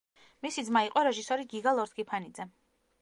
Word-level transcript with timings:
მისი 0.45 0.63
ძმა 0.69 0.81
იყო 0.87 1.03
რეჟისორი 1.07 1.45
გიგა 1.53 1.75
ლორთქიფანიძე. 1.81 2.49